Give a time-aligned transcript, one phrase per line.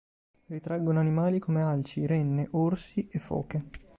[0.47, 3.65] Ritraggono animali come alci, renne, orsi e foche.